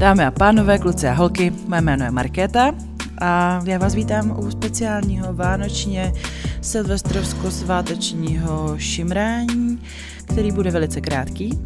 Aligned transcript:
Dámy 0.00 0.24
a 0.24 0.30
pánové, 0.30 0.78
kluci 0.78 1.06
a 1.06 1.12
holky, 1.12 1.52
moje 1.66 1.80
jméno 1.80 2.04
je 2.04 2.10
Markéta 2.10 2.74
a 3.18 3.62
já 3.64 3.78
vás 3.78 3.94
vítám 3.94 4.38
u 4.38 4.50
speciálního 4.50 5.34
vánočně 5.34 6.12
silvestrovsko-svátečního 6.60 8.78
šimrání, 8.78 9.82
který 10.26 10.52
bude 10.52 10.70
velice 10.70 11.00
krátký. 11.00 11.58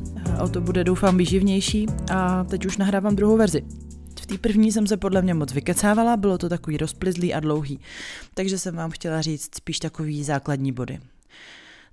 O 0.43 0.49
to 0.49 0.61
bude 0.61 0.85
doufám 0.85 1.17
výživnější 1.17 1.87
a 2.13 2.45
teď 2.45 2.67
už 2.67 2.77
nahrávám 2.77 3.17
druhou 3.17 3.37
verzi. 3.37 3.63
V 4.21 4.27
té 4.27 4.39
první 4.39 4.73
jsem 4.73 4.87
se 4.87 4.97
podle 4.97 5.23
mě 5.23 5.35
moc 5.35 5.53
vykecávala, 5.53 6.17
bylo 6.17 6.39
to 6.39 6.49
takový 6.49 6.77
rozplizlý 6.77 7.35
a 7.35 7.41
dlouhý, 7.41 7.81
takže 8.35 8.59
jsem 8.59 8.77
vám 8.77 8.91
chtěla 8.91 9.21
říct 9.21 9.57
spíš 9.57 9.79
takový 9.79 10.25
základní 10.25 10.73
body. 10.73 10.99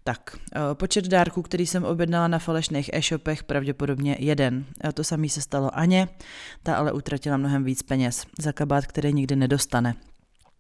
Tak, 0.04 0.38
eh, 0.56 0.60
počet 0.74 1.08
dárků, 1.08 1.42
který 1.42 1.68
jsem 1.68 1.84
objednala 1.84 2.28
na 2.28 2.40
falešných 2.40 2.90
e-shopech, 2.94 3.44
pravděpodobně 3.44 4.16
jeden. 4.20 4.66
A 4.82 4.92
to 4.92 5.04
samé 5.04 5.30
se 5.30 5.42
stalo 5.42 5.78
Aně, 5.78 6.08
ta 6.64 6.76
ale 6.76 6.92
utratila 6.92 7.38
mnohem 7.38 7.64
víc 7.64 7.82
peněz 7.82 8.26
za 8.40 8.52
kabát, 8.52 8.86
který 8.86 9.14
nikdy 9.14 9.36
nedostane. 9.36 9.96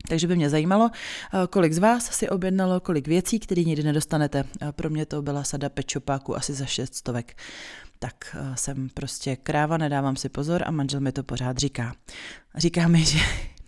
Takže 0.09 0.27
by 0.27 0.35
mě 0.35 0.49
zajímalo, 0.49 0.89
eh, 0.93 1.47
kolik 1.49 1.73
z 1.73 1.77
vás 1.77 2.11
si 2.11 2.29
objednalo, 2.29 2.79
kolik 2.79 3.07
věcí, 3.07 3.39
které 3.39 3.63
nikdy 3.63 3.83
nedostanete. 3.83 4.43
Pro 4.71 4.89
mě 4.89 5.05
to 5.05 5.21
byla 5.21 5.43
sada 5.43 5.69
pečopáku 5.69 6.35
asi 6.35 6.53
za 6.53 6.65
šest 6.65 6.95
stovek. 6.95 7.37
Tak 7.99 8.35
eh, 8.39 8.53
jsem 8.55 8.89
prostě 8.89 9.35
kráva, 9.35 9.77
nedávám 9.77 10.15
si 10.15 10.29
pozor 10.29 10.63
a 10.65 10.71
manžel 10.71 10.99
mi 10.99 11.11
to 11.11 11.23
pořád 11.23 11.57
říká. 11.57 11.93
Říká 12.57 12.87
mi, 12.87 13.05
že 13.05 13.19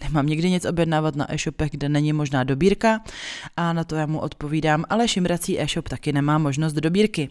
Nemám 0.04 0.28
nikdy 0.28 0.50
nic 0.50 0.66
objednávat 0.66 1.16
na 1.16 1.34
e-shopech, 1.34 1.72
kde 1.72 1.90
není 1.90 2.14
možná 2.14 2.44
dobírka 2.44 3.02
a 3.58 3.74
na 3.74 3.84
to 3.84 3.96
já 3.96 4.06
mu 4.06 4.20
odpovídám, 4.20 4.86
ale 4.90 5.08
šimrací 5.08 5.62
e-shop 5.62 5.90
taky 5.90 6.14
nemá 6.14 6.38
možnost 6.38 6.74
dobírky. 6.74 7.30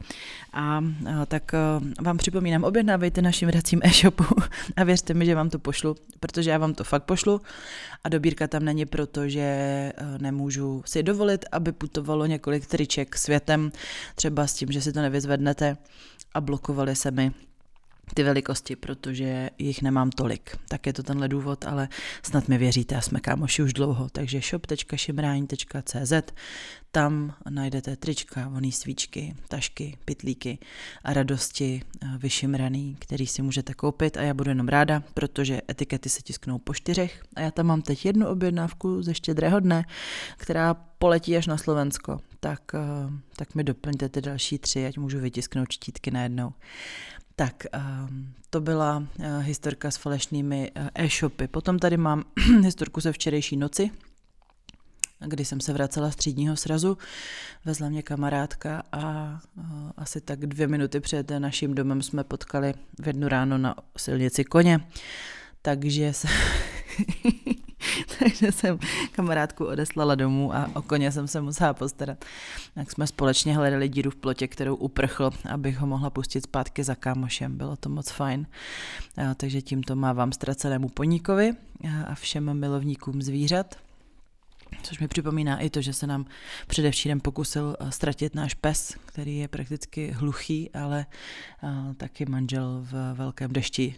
A, 0.53 0.85
tak 1.27 1.55
a, 1.55 1.81
vám 2.01 2.17
připomínám, 2.17 2.65
objednávejte 2.65 3.23
na 3.23 3.33
šimracím 3.33 3.81
e-shopu 3.83 4.25
a 4.77 4.85
věřte 4.85 5.15
mi, 5.15 5.27
že 5.27 5.35
vám 5.35 5.51
to 5.51 5.59
pošlu, 5.59 5.97
protože 6.21 6.51
já 6.51 6.59
vám 6.59 6.75
to 6.75 6.85
fakt 6.85 7.05
pošlu 7.05 7.41
a 8.05 8.09
dobírka 8.09 8.49
tam 8.49 8.65
není, 8.65 8.87
protože 8.87 9.93
nemůžu 10.19 10.83
si 10.87 11.03
dovolit, 11.03 11.45
aby 11.53 11.73
putovalo 11.73 12.27
několik 12.27 12.67
triček 12.67 13.17
světem, 13.17 13.73
třeba 14.15 14.47
s 14.47 14.55
tím, 14.55 14.73
že 14.73 14.83
si 14.83 14.93
to 14.93 15.01
nevyzvednete 15.01 15.77
a 16.35 16.41
blokovali 16.41 16.97
se 16.97 17.11
mi 17.11 17.33
ty 18.15 18.23
velikosti, 18.23 18.77
protože 18.77 19.51
jich 19.59 19.83
nemám 19.83 20.11
tolik. 20.11 20.57
Tak 20.69 20.87
je 20.87 20.93
to 20.93 21.03
tenhle 21.03 21.29
důvod, 21.29 21.65
ale 21.65 21.89
snad 22.23 22.49
mi 22.49 22.59
věříte 22.59 22.97
a 22.97 23.01
jsme 23.01 23.21
kámoši 23.21 23.63
už 23.63 23.73
dlouho. 23.73 24.09
Takže 24.13 24.41
shop.šimrání.cz 24.41 26.13
tam 26.93 27.35
najdete 27.51 27.97
trička, 27.97 28.49
voný 28.49 28.73
svíčky, 28.73 29.35
tašky, 29.49 29.97
pitlíky 30.05 30.59
a 31.05 31.13
radosti 31.13 31.83
eh, 31.83 32.19
vyšimraný, 32.19 32.97
který 32.99 33.27
si 33.27 33.43
můžete 33.43 33.75
koupit 33.75 34.17
a 34.17 34.23
já 34.23 34.35
budu 34.35 34.51
jenom 34.51 34.69
ráda, 34.69 35.03
protože 35.15 35.61
etikety 35.71 36.09
se 36.09 36.23
tisknou 36.23 36.59
po 36.59 36.75
čtyřech 36.75 37.23
a 37.37 37.41
já 37.41 37.51
tam 37.51 37.67
mám 37.67 37.83
teď 37.83 38.07
jednu 38.07 38.27
objednávku 38.27 39.03
ze 39.03 39.15
štědrého 39.15 39.61
dne, 39.61 39.85
která 40.37 40.75
poletí 40.75 41.37
až 41.37 41.47
na 41.47 41.57
Slovensko, 41.57 42.21
tak, 42.41 42.63
eh, 42.75 42.79
tak 43.37 43.55
mi 43.55 43.65
doplňte 43.65 44.09
ty 44.09 44.21
další 44.21 44.59
tři, 44.59 44.87
ať 44.87 44.99
můžu 44.99 45.19
vytisknout 45.19 45.73
štítky 45.73 46.11
najednou. 46.11 46.53
Tak, 47.37 47.67
um, 48.09 48.33
to 48.51 48.61
byla 48.61 48.97
uh, 48.99 49.25
historka 49.39 49.91
s 49.91 49.97
falešnými 49.97 50.73
e-shopy. 50.95 51.49
Potom 51.49 51.79
tady 51.79 51.97
mám 51.97 52.25
historku 52.63 53.01
ze 53.01 53.13
včerejší 53.13 53.57
noci, 53.57 53.91
kdy 55.27 55.45
jsem 55.45 55.61
se 55.61 55.73
vracela 55.73 56.11
z 56.11 56.17
třídního 56.17 56.57
srazu, 56.57 56.99
vezla 57.65 57.89
mě 57.89 58.03
kamarádka 58.03 58.83
a 58.93 59.41
asi 59.97 60.21
tak 60.21 60.47
dvě 60.47 60.69
minuty 60.69 61.01
před 61.01 61.33
naším 61.39 61.75
domem 61.75 62.03
jsme 62.03 62.25
potkali 62.25 62.75
v 63.03 63.07
jednu 63.07 63.29
ráno 63.29 63.59
na 63.59 63.75
silnici 63.97 64.45
koně. 64.45 64.81
Takže 65.63 66.13
se 66.13 66.29
takže 68.19 68.53
jsem 68.53 68.79
kamarádku 69.13 69.67
odeslala 69.67 70.15
domů 70.15 70.55
a 70.55 70.71
o 70.75 70.83
koně 70.83 71.13
jsem 71.13 71.29
se 71.29 71.41
musela 71.41 71.75
postarat. 71.75 72.25
Tak 72.75 72.91
jsme 72.91 73.07
společně 73.07 73.57
hledali 73.57 73.89
díru 73.89 74.11
v 74.11 74.17
plotě, 74.17 74.49
kterou 74.49 74.75
uprchl, 74.75 75.31
abych 75.51 75.79
ho 75.79 75.87
mohla 75.87 76.11
pustit 76.11 76.43
zpátky 76.43 76.85
za 76.85 76.95
kámošem. 76.95 77.57
Bylo 77.57 77.77
to 77.77 77.89
moc 77.89 78.11
fajn. 78.11 78.47
Takže 79.37 79.63
tímto 79.63 79.97
mávám 79.97 80.33
ztracenému 80.33 80.89
poníkovi 80.89 81.53
a 82.07 82.15
všem 82.15 82.61
milovníkům 82.61 83.23
zvířat. 83.23 83.77
Což 84.83 84.99
mi 84.99 85.09
připomíná 85.09 85.59
i 85.59 85.71
to, 85.71 85.81
že 85.81 85.93
se 85.93 86.07
nám 86.07 86.27
především 86.67 87.21
pokusil 87.21 87.77
ztratit 87.91 88.35
náš 88.35 88.55
pes, 88.55 88.97
který 89.07 89.39
je 89.39 89.49
prakticky 89.49 90.11
hluchý, 90.11 90.71
ale 90.71 91.07
taky 91.97 92.27
manžel 92.27 92.87
v 92.91 93.15
velkém 93.15 93.53
dešti 93.53 93.95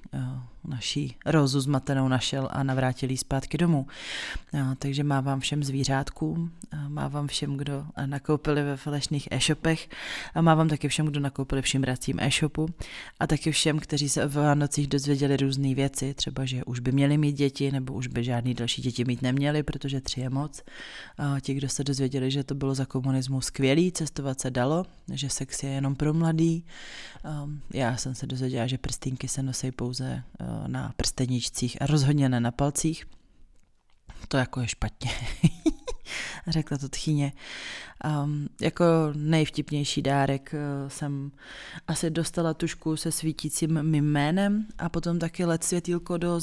naší 0.68 1.16
rozu 1.26 1.60
zmatenou 1.60 2.08
našel 2.08 2.48
a 2.52 2.62
navrátil 2.62 3.10
ji 3.10 3.16
zpátky 3.16 3.58
domů. 3.58 3.86
Takže 4.78 5.04
má 5.04 5.20
vám 5.20 5.40
všem 5.40 5.64
zvířátkům, 5.64 6.52
má 6.88 7.08
vám 7.08 7.26
všem, 7.26 7.56
kdo 7.56 7.86
nakoupili 8.06 8.62
ve 8.62 8.76
falešných 8.76 9.28
e-shopech 9.30 9.88
a 10.34 10.42
má 10.42 10.54
vám 10.54 10.68
taky 10.68 10.88
všem, 10.88 11.06
kdo 11.06 11.20
nakoupili 11.20 11.62
v 11.62 11.68
šimracím 11.68 12.20
e-shopu 12.20 12.68
a 13.20 13.26
taky 13.26 13.52
všem, 13.52 13.78
kteří 13.78 14.08
se 14.08 14.26
v 14.26 14.34
Vánocích 14.34 14.86
dozvěděli 14.86 15.36
různé 15.36 15.74
věci, 15.74 16.14
třeba, 16.14 16.44
že 16.44 16.64
už 16.64 16.80
by 16.80 16.92
měli 16.92 17.18
mít 17.18 17.32
děti 17.32 17.72
nebo 17.72 17.94
už 17.94 18.06
by 18.06 18.24
žádný 18.24 18.54
další 18.54 18.82
děti 18.82 19.04
mít 19.04 19.22
neměli, 19.22 19.62
protože 19.62 20.00
tři 20.00 20.20
je 20.20 20.30
moc. 20.30 20.62
A 21.18 21.40
ti, 21.40 21.54
kdo 21.54 21.68
se 21.68 21.84
dozvěděli, 21.84 22.30
že 22.30 22.44
to 22.44 22.54
bylo 22.54 22.74
za 22.74 22.84
komunismu 22.84 23.40
skvělý, 23.40 23.92
cestovat 23.92 24.40
se 24.40 24.50
dalo, 24.50 24.86
že 25.12 25.30
sex 25.30 25.62
je 25.62 25.70
jenom 25.70 25.94
pro 25.94 26.14
mladý. 26.14 26.64
Já 27.74 27.96
jsem 27.96 28.14
se 28.14 28.26
dozvěděla, 28.26 28.66
že 28.66 28.78
prstínky 28.78 29.28
se 29.28 29.42
nosí 29.42 29.72
pouze 29.72 30.22
na 30.66 30.92
prsteničcích 30.96 31.82
a 31.82 31.86
rozhodně 31.86 32.28
ne 32.28 32.40
na 32.40 32.50
palcích. 32.50 33.06
To 34.28 34.36
jako 34.36 34.60
je 34.60 34.68
špatně. 34.68 35.10
Řekla 36.46 36.78
to 36.78 36.88
tchyně. 36.88 37.32
Um, 38.24 38.48
jako 38.60 38.84
nejvtipnější 39.14 40.02
dárek 40.02 40.54
uh, 40.54 40.88
jsem 40.88 41.32
asi 41.88 42.10
dostala 42.10 42.54
tušku 42.54 42.96
se 42.96 43.12
svítícím 43.12 43.82
mým 43.82 44.04
jménem 44.04 44.66
a 44.78 44.88
potom 44.88 45.18
taky 45.18 45.44
let 45.44 45.64
světýlko 45.64 46.16
do 46.16 46.40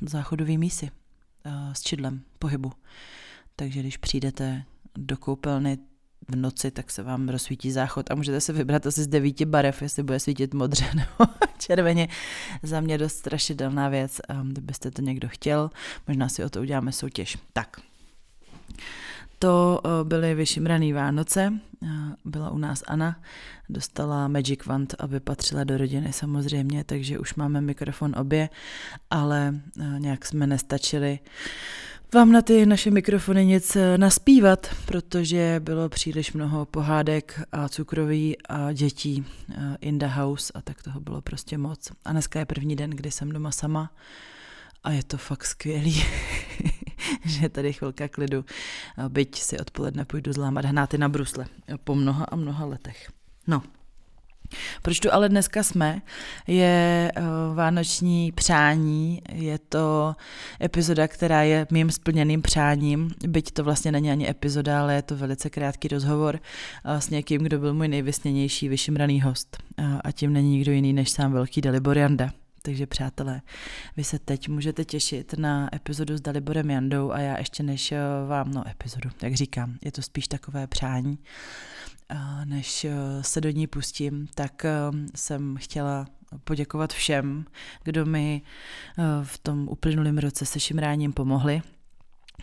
záchodové 0.00 0.56
mísy 0.58 0.90
uh, 1.46 1.72
s 1.72 1.82
čidlem 1.82 2.22
pohybu. 2.38 2.72
Takže 3.56 3.80
když 3.80 3.96
přijdete 3.96 4.64
do 4.96 5.16
koupelny, 5.16 5.78
v 6.28 6.36
noci, 6.36 6.70
tak 6.70 6.90
se 6.90 7.02
vám 7.02 7.28
rozsvítí 7.28 7.72
záchod 7.72 8.10
a 8.10 8.14
můžete 8.14 8.40
se 8.40 8.52
vybrat 8.52 8.86
asi 8.86 9.02
z 9.02 9.06
devíti 9.06 9.44
barev, 9.44 9.82
jestli 9.82 10.02
bude 10.02 10.20
svítit 10.20 10.54
modře 10.54 10.84
nebo 10.94 11.32
červeně. 11.58 12.08
Za 12.62 12.80
mě 12.80 12.98
dost 12.98 13.16
strašidelná 13.16 13.88
věc, 13.88 14.20
kdybyste 14.44 14.90
to 14.90 15.02
někdo 15.02 15.28
chtěl, 15.28 15.70
možná 16.08 16.28
si 16.28 16.44
o 16.44 16.50
to 16.50 16.60
uděláme 16.60 16.92
soutěž. 16.92 17.38
Tak, 17.52 17.76
to 19.42 19.80
eh, 19.84 20.04
byly 20.04 20.34
vyšimraný 20.34 20.92
Vánoce, 20.92 21.52
eh, 21.82 21.86
byla 22.24 22.50
u 22.50 22.58
nás 22.58 22.82
Ana, 22.86 23.20
dostala 23.68 24.28
Magic 24.28 24.66
Wand, 24.66 24.94
aby 24.98 25.20
patřila 25.20 25.64
do 25.64 25.78
rodiny 25.78 26.12
samozřejmě, 26.12 26.84
takže 26.84 27.18
už 27.18 27.34
máme 27.34 27.60
mikrofon 27.60 28.14
obě, 28.18 28.48
ale 29.10 29.54
eh, 29.80 29.84
nějak 29.98 30.26
jsme 30.26 30.46
nestačili 30.46 31.18
vám 32.14 32.32
na 32.32 32.42
ty 32.42 32.66
naše 32.66 32.90
mikrofony 32.90 33.46
nic 33.46 33.76
eh, 33.76 33.98
naspívat, 33.98 34.66
protože 34.86 35.60
bylo 35.60 35.88
příliš 35.88 36.32
mnoho 36.32 36.66
pohádek 36.66 37.40
a 37.52 37.68
cukroví 37.68 38.36
a 38.48 38.72
dětí 38.72 39.24
eh, 39.50 39.76
in 39.80 39.98
the 39.98 40.06
house 40.06 40.52
a 40.54 40.60
tak 40.60 40.82
toho 40.82 41.00
bylo 41.00 41.20
prostě 41.20 41.58
moc. 41.58 41.92
A 42.04 42.12
dneska 42.12 42.38
je 42.38 42.44
první 42.44 42.76
den, 42.76 42.90
kdy 42.90 43.10
jsem 43.10 43.32
doma 43.32 43.52
sama 43.52 43.90
a 44.84 44.90
je 44.90 45.02
to 45.02 45.16
fakt 45.16 45.44
skvělý, 45.44 46.02
že 47.24 47.48
tady 47.48 47.72
chvilka 47.72 48.08
klidu, 48.08 48.44
byť 49.08 49.38
si 49.38 49.58
odpoledne 49.58 50.04
půjdu 50.04 50.32
zlámat 50.32 50.64
hnáty 50.64 50.98
na 50.98 51.08
brusle 51.08 51.46
po 51.84 51.94
mnoha 51.94 52.24
a 52.24 52.36
mnoha 52.36 52.64
letech. 52.64 53.10
No, 53.46 53.62
proč 54.82 55.00
tu 55.00 55.14
ale 55.14 55.28
dneska 55.28 55.62
jsme, 55.62 56.02
je 56.46 57.12
uh, 57.16 57.56
vánoční 57.56 58.32
přání, 58.32 59.22
je 59.32 59.58
to 59.58 60.14
epizoda, 60.62 61.08
která 61.08 61.42
je 61.42 61.66
mým 61.70 61.90
splněným 61.90 62.42
přáním, 62.42 63.10
byť 63.26 63.50
to 63.50 63.64
vlastně 63.64 63.92
není 63.92 64.10
ani 64.10 64.30
epizoda, 64.30 64.80
ale 64.80 64.94
je 64.94 65.02
to 65.02 65.16
velice 65.16 65.50
krátký 65.50 65.88
rozhovor 65.88 66.34
uh, 66.84 66.96
s 66.96 67.10
někým, 67.10 67.42
kdo 67.42 67.58
byl 67.58 67.74
můj 67.74 67.88
nejvysněnější 67.88 68.68
vyšimraný 68.68 69.20
host. 69.20 69.58
Uh, 69.78 70.00
a 70.04 70.12
tím 70.12 70.32
není 70.32 70.50
nikdo 70.50 70.72
jiný 70.72 70.92
než 70.92 71.10
sám 71.10 71.32
velký 71.32 71.60
Dalibor 71.60 71.98
Janda. 71.98 72.41
Takže 72.62 72.86
přátelé, 72.86 73.42
vy 73.96 74.04
se 74.04 74.18
teď 74.18 74.48
můžete 74.48 74.84
těšit 74.84 75.34
na 75.38 75.74
epizodu 75.74 76.16
s 76.16 76.20
Daliborem 76.20 76.70
Jandou 76.70 77.10
a 77.10 77.18
já 77.18 77.38
ještě 77.38 77.62
než 77.62 77.94
vám, 78.28 78.50
no 78.52 78.68
epizodu, 78.68 79.10
jak 79.22 79.34
říkám, 79.34 79.76
je 79.84 79.92
to 79.92 80.02
spíš 80.02 80.28
takové 80.28 80.66
přání, 80.66 81.18
než 82.44 82.84
eh, 82.84 82.92
se 83.20 83.40
do 83.40 83.50
ní 83.50 83.66
pustím, 83.66 84.28
tak 84.34 84.64
eh, 84.64 84.70
jsem 85.14 85.56
chtěla 85.56 86.06
poděkovat 86.44 86.92
všem, 86.92 87.44
kdo 87.84 88.06
mi 88.06 88.42
eh, 88.98 89.02
v 89.22 89.38
tom 89.38 89.68
uplynulém 89.68 90.18
roce 90.18 90.46
se 90.46 90.60
šimráním 90.60 91.12
pomohli. 91.12 91.62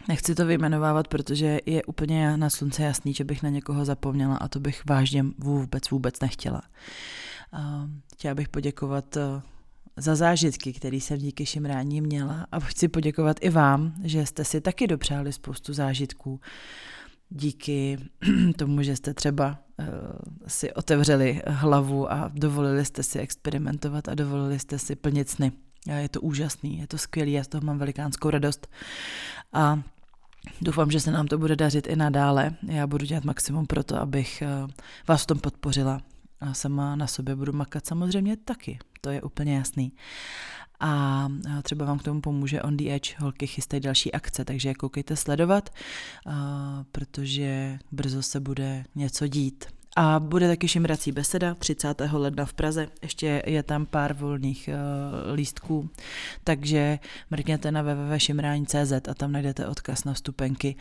Nechci 0.07 0.35
to 0.35 0.45
vyjmenovávat, 0.45 1.07
protože 1.07 1.59
je 1.65 1.83
úplně 1.83 2.37
na 2.37 2.49
slunce 2.49 2.83
jasný, 2.83 3.13
že 3.13 3.23
bych 3.23 3.43
na 3.43 3.49
někoho 3.49 3.85
zapomněla 3.85 4.37
a 4.37 4.47
to 4.47 4.59
bych 4.59 4.85
vážně 4.85 5.25
vůbec, 5.37 5.89
vůbec 5.89 6.19
nechtěla. 6.19 6.61
Chtěla 8.13 8.35
bych 8.35 8.49
poděkovat 8.49 9.17
za 9.99 10.15
zážitky, 10.15 10.73
který 10.73 11.01
jsem 11.01 11.17
díky 11.17 11.45
šimrání 11.45 12.01
měla 12.01 12.47
a 12.51 12.59
chci 12.59 12.87
poděkovat 12.87 13.37
i 13.41 13.49
vám, 13.49 13.93
že 14.03 14.25
jste 14.25 14.45
si 14.45 14.61
taky 14.61 14.87
dopřáli 14.87 15.33
spoustu 15.33 15.73
zážitků 15.73 16.39
díky 17.29 17.97
tomu, 18.57 18.81
že 18.83 18.95
jste 18.95 19.13
třeba 19.13 19.59
uh, 19.79 19.85
si 20.47 20.73
otevřeli 20.73 21.41
hlavu 21.47 22.11
a 22.11 22.31
dovolili 22.33 22.85
jste 22.85 23.03
si 23.03 23.19
experimentovat 23.19 24.09
a 24.09 24.15
dovolili 24.15 24.59
jste 24.59 24.79
si 24.79 24.95
plnit 24.95 25.29
sny. 25.29 25.51
A 25.91 25.93
je 25.93 26.09
to 26.09 26.21
úžasný, 26.21 26.79
je 26.79 26.87
to 26.87 26.97
skvělý, 26.97 27.31
já 27.31 27.43
z 27.43 27.47
toho 27.47 27.61
mám 27.61 27.77
velikánskou 27.77 28.29
radost. 28.29 28.67
A 29.53 29.81
Doufám, 30.61 30.91
že 30.91 30.99
se 30.99 31.11
nám 31.11 31.27
to 31.27 31.37
bude 31.37 31.55
dařit 31.55 31.87
i 31.87 31.95
nadále. 31.95 32.55
Já 32.67 32.87
budu 32.87 33.05
dělat 33.05 33.23
maximum 33.23 33.67
pro 33.67 33.83
to, 33.83 34.01
abych 34.01 34.41
eh, 34.41 34.47
vás 35.07 35.23
v 35.23 35.25
tom 35.25 35.39
podpořila. 35.39 36.01
A 36.41 36.53
sama 36.53 36.95
na 36.95 37.07
sobě 37.07 37.35
budu 37.35 37.53
makat 37.53 37.85
samozřejmě 37.85 38.37
taky, 38.37 38.79
to 39.01 39.09
je 39.09 39.21
úplně 39.21 39.55
jasný. 39.55 39.93
A 40.79 41.27
třeba 41.63 41.85
vám 41.85 41.99
k 41.99 42.03
tomu 42.03 42.21
pomůže 42.21 42.61
On 42.61 42.77
The 42.77 42.89
Edge, 42.89 43.15
holky 43.19 43.47
chystají 43.47 43.81
další 43.81 44.11
akce, 44.11 44.45
takže 44.45 44.73
koukejte 44.73 45.15
sledovat, 45.15 45.69
protože 46.91 47.79
brzo 47.91 48.23
se 48.23 48.39
bude 48.39 48.85
něco 48.95 49.27
dít. 49.27 49.65
A 49.95 50.19
bude 50.19 50.47
taky 50.47 50.67
šimrací 50.67 51.11
beseda 51.11 51.55
30. 51.55 52.01
ledna 52.11 52.45
v 52.45 52.53
Praze. 52.53 52.87
Ještě 53.01 53.43
je 53.45 53.63
tam 53.63 53.85
pár 53.85 54.13
volných 54.13 54.69
uh, 54.69 55.33
lístků, 55.35 55.89
takže 56.43 56.99
mrkněte 57.29 57.71
na 57.71 57.81
www.šimrání.cz 57.81 58.91
a 59.09 59.13
tam 59.13 59.31
najdete 59.31 59.67
odkaz 59.67 60.03
na 60.03 60.13
vstupenky 60.13 60.75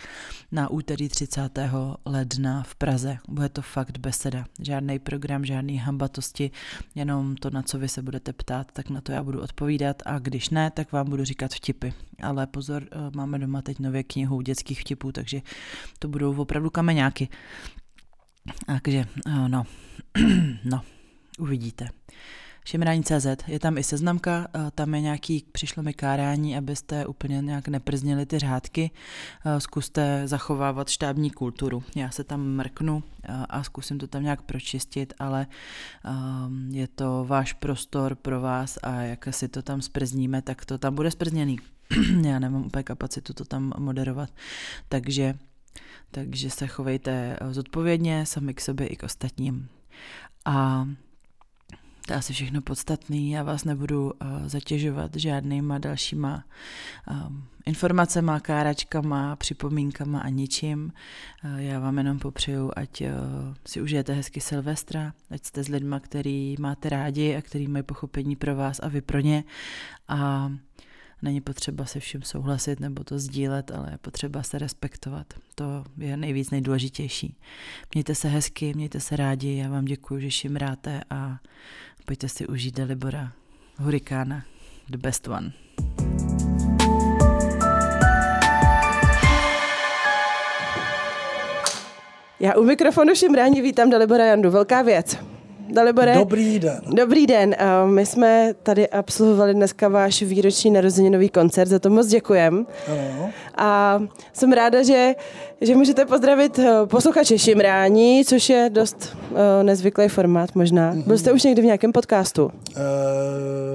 na 0.53 0.71
úterý 0.71 1.09
30. 1.09 1.59
ledna 2.05 2.63
v 2.63 2.75
Praze. 2.75 3.19
Bude 3.29 3.49
to 3.49 3.63
fakt 3.63 3.99
beseda. 3.99 4.45
Žádný 4.61 4.99
program, 4.99 5.45
žádný 5.45 5.79
hambatosti, 5.79 6.51
jenom 6.95 7.37
to, 7.37 7.51
na 7.51 7.63
co 7.63 7.79
vy 7.79 7.89
se 7.89 8.03
budete 8.03 8.33
ptát, 8.33 8.73
tak 8.73 8.91
na 8.91 9.01
to 9.01 9.13
já 9.13 9.23
budu 9.23 9.43
odpovídat 9.43 10.03
a 10.07 10.19
když 10.19 10.51
ne, 10.51 10.71
tak 10.71 10.93
vám 10.93 11.11
budu 11.11 11.25
říkat 11.25 11.55
vtipy. 11.55 11.89
Ale 12.23 12.47
pozor, 12.47 12.83
uh, 12.83 13.15
máme 13.17 13.39
doma 13.39 13.63
teď 13.63 13.79
nově 13.79 14.03
knihu 14.03 14.41
dětských 14.41 14.81
vtipů, 14.81 15.13
takže 15.13 15.41
to 15.99 16.09
budou 16.09 16.37
opravdu 16.37 16.71
kameňáky. 16.71 17.29
Takže, 18.67 19.05
eh, 19.27 19.49
no, 19.49 19.67
no, 20.65 20.81
uvidíte. 21.39 21.89
Šimrání.cz, 22.65 23.27
je 23.47 23.59
tam 23.59 23.79
i 23.79 23.83
seznamka, 23.83 24.47
eh, 24.55 24.71
tam 24.75 24.95
je 24.95 25.01
nějaký, 25.01 25.45
přišlo 25.53 25.83
mi 25.83 25.95
kárání, 25.95 26.57
abyste 26.57 27.07
úplně 27.07 27.41
nějak 27.41 27.69
neprznili 27.69 28.27
ty 28.27 28.39
řádky, 28.39 28.91
eh, 29.47 29.61
zkuste 29.61 30.23
zachovávat 30.25 30.89
štábní 30.89 31.31
kulturu. 31.31 31.83
Já 31.97 32.11
se 32.11 32.25
tam 32.25 32.41
mrknu 32.41 33.03
a 33.49 33.63
zkusím 33.63 33.99
to 33.99 34.07
tam 34.07 34.23
nějak 34.23 34.43
pročistit, 34.43 35.15
ale 35.19 35.47
ehm, 36.05 36.69
je 36.73 36.89
to 36.89 37.25
váš 37.29 37.53
prostor 37.53 38.15
pro 38.15 38.41
vás 38.41 38.79
a 38.83 38.95
jak 38.95 39.29
si 39.31 39.49
to 39.49 39.63
tam 39.63 39.83
sprzníme, 39.83 40.43
tak 40.43 40.65
to 40.65 40.79
tam 40.79 40.95
bude 40.95 41.11
sprzněný. 41.11 41.59
Já 42.25 42.39
nemám 42.39 42.67
úplně 42.67 42.83
kapacitu 42.83 43.33
to 43.33 43.45
tam 43.45 43.73
moderovat, 43.79 44.31
takže 44.89 45.35
takže 46.11 46.51
se 46.51 46.67
chovejte 46.67 47.39
eh, 47.41 47.55
zodpovědně 47.55 48.27
sami 48.27 48.55
k 48.55 48.61
sobě 48.61 48.87
i 48.87 48.97
k 48.97 49.03
ostatním. 49.03 49.69
A 50.45 50.89
to 52.07 52.13
je 52.13 52.19
asi 52.19 52.33
všechno 52.33 52.63
podstatné. 52.63 53.17
Já 53.17 53.43
vás 53.43 53.65
nebudu 53.65 54.05
uh, 54.05 54.29
zatěžovat 54.47 55.17
žádnýma 55.17 55.79
dalšíma 55.79 56.45
um, 57.11 57.45
informacema, 57.67 58.41
káračkama, 58.41 59.37
připomínkama 59.37 60.21
a 60.21 60.29
ničím. 60.29 60.93
Já 61.57 61.81
vám 61.81 61.99
jenom 61.99 62.19
popřeju, 62.19 62.73
ať 62.77 63.03
si 63.67 63.83
užijete 63.83 64.13
hezky 64.13 64.41
Silvestra, 64.41 65.13
ať 65.31 65.45
jste 65.45 65.65
s 65.65 65.69
lidma, 65.69 66.01
který 66.01 66.57
máte 66.59 66.89
rádi 66.89 67.37
a 67.37 67.43
který 67.43 67.69
mají 67.69 67.83
pochopení 67.83 68.37
pro 68.37 68.57
vás 68.57 68.81
a 68.83 68.89
vy 68.89 69.01
pro 69.01 69.21
ně. 69.21 69.45
A 70.09 70.53
Není 71.23 71.41
potřeba 71.41 71.85
se 71.85 72.01
vším 72.01 72.23
souhlasit 72.23 72.81
nebo 72.81 73.05
to 73.05 73.19
sdílet, 73.19 73.71
ale 73.71 73.89
je 73.91 73.99
potřeba 73.99 74.43
se 74.43 74.59
respektovat. 74.59 75.27
To 75.55 75.85
je 75.99 76.17
nejvíc 76.17 76.51
nejdůležitější. 76.51 77.37
Mějte 77.95 78.15
se 78.15 78.29
hezky, 78.29 78.75
mějte 78.75 79.01
se 79.01 79.17
rádi, 79.17 79.57
já 79.57 79.69
vám 79.69 79.85
děkuji, 79.85 80.21
že 80.21 80.31
šimráte 80.31 81.01
a 81.11 81.39
pojďte 82.05 82.29
si 82.29 82.47
užít 82.47 82.77
Delibora 82.77 83.33
Hurikána, 83.77 84.45
the 84.89 84.99
best 84.99 85.29
one. 85.29 85.53
Já 92.41 92.55
u 92.55 92.65
mikrofonu 92.65 93.15
šimrání 93.15 93.63
vítám 93.63 93.91
Dalibora 93.91 94.25
Jandu. 94.25 94.51
Velká 94.51 94.83
věc. 94.83 95.28
Dalibore. 95.73 96.15
Dobrý 96.15 96.59
den. 96.59 96.81
Dobrý 96.95 97.27
den. 97.27 97.57
My 97.85 98.07
jsme 98.07 98.55
tady 98.63 98.89
absolvovali 98.89 99.55
dneska 99.55 99.89
váš 99.89 100.23
výroční 100.23 100.71
narozeninový 100.71 101.29
koncert, 101.29 101.69
za 101.69 101.79
to 101.79 101.91
moc 101.91 102.07
děkujem. 102.07 102.67
Ano. 102.89 103.31
A 103.57 104.03
jsem 104.33 104.53
ráda, 104.53 104.83
že, 104.83 105.15
že 105.61 105.75
můžete 105.75 106.05
pozdravit 106.05 106.59
eh, 106.59 106.87
posluchače 106.87 107.39
Šimrání, 107.39 108.25
což 108.25 108.49
je 108.51 108.71
dost 108.73 109.17
uh, 109.31 109.37
nezvyklý 109.63 110.09
formát 110.09 110.55
možná. 110.55 110.95
Mm-hmm. 110.95 111.03
Byl 111.07 111.19
jste 111.19 111.33
už 111.33 111.43
někdy 111.43 111.63
v 111.63 111.65
nějakém 111.65 111.93
podcastu? 111.93 112.45
Uh, 112.45 112.53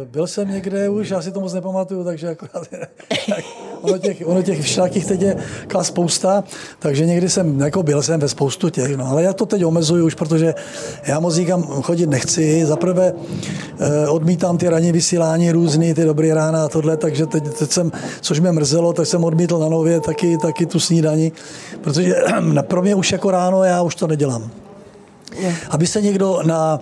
byl 0.06 0.28
jsem 0.28 0.52
někde 0.52 0.90
už, 0.90 1.10
já 1.10 1.22
si 1.22 1.32
to 1.32 1.40
moc 1.40 1.54
nepamatuju, 1.54 2.04
takže 2.04 2.28
jako, 2.28 2.48
ono 3.84 3.98
těch, 3.98 4.24
ono 4.26 4.42
těch 4.42 4.62
všelakých 4.62 5.06
teď 5.06 5.22
je 5.22 5.36
klas 5.68 5.88
spousta, 5.88 6.44
takže 6.80 7.06
někdy 7.06 7.30
jsem, 7.30 7.60
jako 7.60 7.84
byl 7.84 8.02
jsem 8.02 8.20
ve 8.20 8.30
spoustu 8.30 8.70
těch, 8.70 8.96
no, 8.98 9.08
ale 9.08 9.24
já 9.24 9.34
to 9.34 9.46
teď 9.46 9.66
omezuju 9.66 10.06
už, 10.06 10.16
protože 10.16 10.56
já 11.08 11.20
moc 11.20 11.36
říkám, 11.36 11.64
chodit 11.64 12.10
nechci. 12.10 12.66
Za 12.66 12.76
prvé 12.76 13.14
eh, 13.80 14.08
odmítám 14.08 14.58
ty 14.58 14.70
ranní 14.70 14.92
vysílání 14.92 15.52
různý, 15.52 15.94
ty 15.94 16.06
dobrý 16.06 16.32
rána 16.32 16.66
a 16.66 16.70
tohle, 16.70 16.98
takže 16.98 17.26
teď, 17.26 17.44
teď 17.60 17.72
jsem, 17.72 17.92
což 18.22 18.40
mě 18.40 18.52
mrzelo, 18.52 18.94
tak 18.94 19.08
jsem 19.08 19.24
odmítl 19.24 19.60
na 19.60 19.70
nově 19.70 20.00
taky, 20.00 20.38
taky 20.38 20.66
tu 20.66 20.80
snídani, 20.80 21.32
protože 21.82 22.16
pro 22.62 22.82
mě 22.82 22.96
už 22.96 23.12
jako 23.12 23.32
ráno 23.32 23.64
já 23.64 23.82
už 23.82 23.96
to 23.96 24.08
nedělám. 24.08 24.50
Aby 25.70 25.88
se 25.88 26.02
někdo 26.02 26.40
na, 26.46 26.80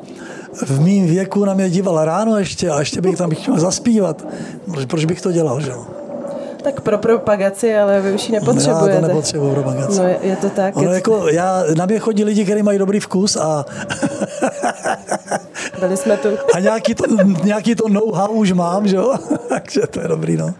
v 0.65 0.81
mým 0.81 1.07
věku 1.07 1.45
na 1.45 1.53
mě 1.53 1.69
díval 1.69 2.05
ráno 2.05 2.37
ještě 2.37 2.69
a 2.69 2.79
ještě 2.79 3.01
bych 3.01 3.17
tam 3.17 3.31
chtěl 3.31 3.59
zaspívat, 3.59 4.27
proč 4.87 5.05
bych 5.05 5.21
to 5.21 5.31
dělal, 5.31 5.61
že 5.61 5.69
jo? 5.69 6.00
Tak 6.63 6.81
pro 6.81 6.97
propagaci, 6.97 7.77
ale 7.77 8.01
vy 8.01 8.11
už 8.11 8.29
ji 8.29 8.31
nepotřebujete. 8.31 8.95
Já 8.95 9.01
to 9.01 9.07
nepotřebuji 9.07 9.53
propagaci. 9.53 9.99
No 9.99 10.07
je, 10.07 10.17
je 10.21 10.35
to 10.35 10.49
tak. 10.49 10.77
Ono 10.77 10.89
je 10.89 10.95
jako, 10.95 11.19
to... 11.19 11.29
já, 11.29 11.63
na 11.77 11.85
mě 11.85 11.99
chodí 11.99 12.23
lidi, 12.23 12.45
kteří 12.45 12.63
mají 12.63 12.79
dobrý 12.79 12.99
vkus 12.99 13.35
a... 13.35 13.65
Byli 15.79 15.97
jsme 15.97 16.17
tu. 16.17 16.29
a 16.53 16.59
nějaký 16.59 16.95
to, 16.95 17.03
nějaký 17.43 17.75
to 17.75 17.89
know-how 17.89 18.31
už 18.31 18.51
mám, 18.51 18.87
že 18.87 18.95
jo? 18.95 19.15
Takže 19.49 19.81
to 19.89 20.01
je 20.01 20.07
dobrý, 20.07 20.37
no. 20.37 20.53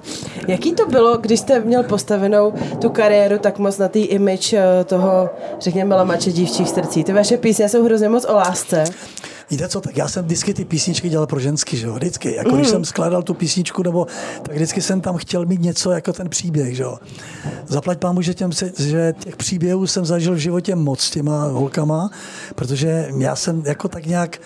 Jaký 0.48 0.74
to 0.74 0.86
bylo, 0.86 1.18
když 1.18 1.40
jste 1.40 1.60
měl 1.60 1.84
postavenou 1.84 2.54
tu 2.82 2.90
kariéru 2.90 3.38
tak 3.38 3.60
moc 3.60 3.78
na 3.78 3.88
tý 3.88 4.04
image 4.04 4.54
eh, 4.54 4.84
toho, 4.84 5.30
řekněme, 5.60 5.96
lamače 5.96 6.32
dívčích 6.32 6.70
srdcí? 6.70 7.04
Ty 7.04 7.14
vaše 7.14 7.38
písně 7.38 7.70
jsou 7.70 7.84
hrozně 7.84 8.10
moc 8.10 8.26
o 8.26 8.36
lásce. 8.36 8.84
Víte 9.52 9.70
co, 9.70 9.82
tak 9.82 9.98
já 9.98 10.08
jsem 10.08 10.26
vždycky 10.26 10.54
ty 10.54 10.66
písničky 10.66 11.10
dělal 11.10 11.28
pro 11.28 11.40
ženský, 11.40 11.78
že 11.78 11.88
jo, 11.88 11.94
vždycky. 11.94 12.36
Jako 12.36 12.50
mm. 12.50 12.56
když 12.56 12.68
jsem 12.68 12.86
skládal 12.86 13.24
tu 13.24 13.34
písničku, 13.34 13.84
nebo 13.84 14.08
tak 14.44 14.56
vždycky 14.56 14.82
jsem 14.82 15.02
tam 15.02 15.18
chtěl 15.18 15.46
mít 15.46 15.62
něco 15.62 15.92
jako 15.92 16.14
ten 16.14 16.30
příběh, 16.30 16.76
že 16.76 16.84
jo. 16.84 16.98
Zaplať 17.68 17.98
pámu, 17.98 18.22
že, 18.22 18.34
těm, 18.34 18.52
že 18.78 19.14
těch 19.20 19.36
příběhů 19.36 19.88
jsem 19.88 20.06
zažil 20.06 20.34
v 20.34 20.38
životě 20.38 20.76
moc 20.76 21.02
s 21.02 21.12
těma 21.12 21.44
holkama, 21.44 22.10
protože 22.56 23.10
já 23.18 23.36
jsem 23.36 23.64
jako 23.66 23.88
tak 23.88 24.06
nějak 24.06 24.40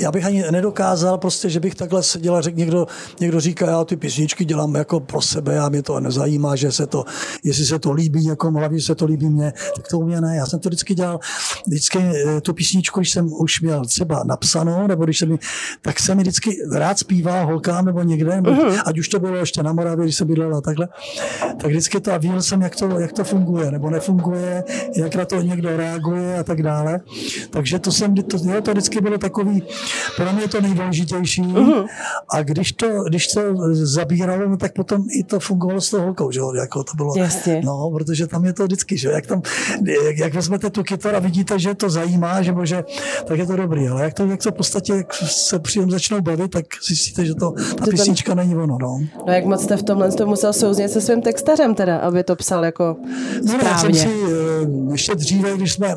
já 0.00 0.12
bych 0.12 0.24
ani 0.24 0.44
nedokázal 0.50 1.18
prostě, 1.18 1.50
že 1.50 1.60
bych 1.60 1.74
takhle 1.74 2.02
seděl 2.02 2.36
a 2.36 2.40
řekl, 2.40 2.58
někdo, 2.58 2.86
někdo 3.20 3.40
říká, 3.40 3.66
já 3.66 3.84
ty 3.84 3.96
písničky 3.96 4.44
dělám 4.44 4.74
jako 4.74 5.00
pro 5.00 5.22
sebe 5.22 5.58
a 5.58 5.68
mě 5.68 5.82
to 5.82 6.00
nezajímá, 6.00 6.56
že 6.56 6.72
se 6.72 6.86
to, 6.86 7.04
jestli 7.44 7.64
se 7.64 7.78
to 7.78 7.92
líbí 7.92 8.26
někomu, 8.26 8.58
hlavně 8.58 8.80
se 8.80 8.94
to 8.94 9.04
líbí 9.06 9.28
mně, 9.28 9.52
tak 9.76 9.88
to 9.88 9.98
u 9.98 10.04
mě 10.04 10.20
ne. 10.20 10.36
Já 10.36 10.46
jsem 10.46 10.60
to 10.60 10.68
vždycky 10.68 10.94
dělal, 10.94 11.20
vždycky 11.66 11.98
eh, 11.98 12.40
tu 12.40 12.54
písničku, 12.54 13.00
když 13.00 13.10
jsem 13.10 13.32
už 13.32 13.60
měl 13.60 13.84
třeba 13.84 14.22
napsanou, 14.54 14.86
nebo 14.86 15.04
když 15.04 15.18
jsem, 15.18 15.38
tak 15.82 16.00
jsem 16.00 16.16
mi 16.16 16.22
vždycky 16.22 16.56
rád 16.72 16.98
zpíval 16.98 17.46
holkám 17.46 17.84
nebo 17.84 18.02
někde, 18.02 18.36
nebo, 18.36 18.50
uh-huh. 18.50 18.82
ať 18.86 18.98
už 18.98 19.08
to 19.08 19.20
bylo 19.20 19.36
ještě 19.36 19.62
na 19.62 19.72
Moravě, 19.72 20.04
když 20.04 20.16
jsem 20.16 20.26
bydlel 20.28 20.56
a 20.56 20.60
takhle, 20.60 20.88
tak 21.40 21.66
vždycky 21.70 22.00
to 22.00 22.12
a 22.12 22.18
viděl 22.18 22.42
jsem, 22.42 22.62
jak 22.62 22.76
to, 22.76 22.98
jak 22.98 23.12
to 23.12 23.24
funguje, 23.24 23.70
nebo 23.70 23.90
nefunguje, 23.90 24.64
jak 24.96 25.14
na 25.14 25.24
to 25.24 25.42
někdo 25.42 25.76
reaguje 25.76 26.38
a 26.38 26.42
tak 26.42 26.62
dále. 26.62 27.00
Takže 27.50 27.78
to 27.78 27.92
jsem, 27.92 28.14
to, 28.14 28.38
to 28.62 28.70
vždycky 28.70 29.00
bylo 29.00 29.18
takový, 29.18 29.62
pro 30.16 30.32
mě 30.32 30.42
je 30.42 30.48
to 30.48 30.60
nejdůležitější. 30.60 31.42
Uh-huh. 31.42 31.86
A 32.30 32.42
když 32.42 32.72
to, 32.72 33.04
když 33.08 33.26
to 33.26 33.40
zabíralo, 33.72 34.48
no, 34.48 34.56
tak 34.56 34.72
potom 34.72 35.04
i 35.18 35.24
to 35.24 35.40
fungovalo 35.40 35.80
s 35.80 35.90
tou 35.90 36.00
holkou, 36.00 36.30
že 36.30 36.40
jako 36.58 36.84
to 36.84 36.96
bylo. 36.96 37.14
Jasně. 37.16 37.60
No, 37.64 37.90
protože 37.90 38.26
tam 38.26 38.44
je 38.44 38.52
to 38.52 38.64
vždycky, 38.64 38.98
že 38.98 39.10
jak 39.10 39.26
tam, 39.26 39.42
jak, 40.04 40.18
jak 40.18 40.34
vezmete 40.34 40.70
tu 40.70 40.82
kytaru 40.82 41.16
a 41.16 41.20
vidíte, 41.20 41.58
že 41.58 41.74
to 41.74 41.90
zajímá, 41.90 42.42
že 42.42 42.52
bože, 42.52 42.84
tak 43.24 43.38
je 43.38 43.46
to 43.46 43.56
dobrý, 43.56 43.88
ale 43.88 44.02
jak 44.02 44.14
to, 44.14 44.26
jak, 44.26 44.41
co 44.42 44.50
v 44.50 44.54
podstatě, 44.54 44.92
jak 44.92 45.14
se 45.14 45.58
příjem 45.58 45.90
začnou 45.90 46.20
bavit, 46.20 46.50
tak 46.50 46.64
zjistíte, 46.88 47.24
že 47.24 47.34
to, 47.34 47.52
ta 47.78 47.86
písnička 47.90 48.34
není 48.34 48.56
ono. 48.56 48.78
No. 48.80 48.98
no 49.26 49.32
jak 49.32 49.44
moc 49.44 49.62
jste 49.62 49.76
v 49.76 49.82
tomhle 49.82 50.12
to 50.12 50.26
musel 50.26 50.52
souznět 50.52 50.90
se 50.90 51.00
svým 51.00 51.22
textařem 51.22 51.74
teda, 51.74 51.98
aby 51.98 52.24
to 52.24 52.36
psal 52.36 52.64
jako 52.64 52.96
správně. 53.46 53.64
No, 53.64 53.68
já 53.68 53.78
jsem 53.78 53.94
si 53.94 54.08
eh, 54.08 54.92
ještě 54.92 55.14
dříve, 55.14 55.56
když 55.56 55.72
jsme 55.72 55.94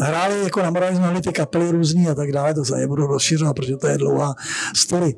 hráli 0.00 0.44
jako 0.44 0.62
na 0.62 0.70
Moravě, 0.70 0.96
jsme 0.96 1.20
ty 1.20 1.32
kapely 1.32 1.70
různý 1.70 2.08
a 2.08 2.14
tak 2.14 2.32
dále, 2.32 2.54
to 2.54 2.64
se 2.64 2.76
nebudu 2.76 3.06
rozšiřovat, 3.06 3.56
protože 3.56 3.76
to 3.76 3.86
je 3.86 3.98
dlouhá 3.98 4.34
story. 4.76 5.14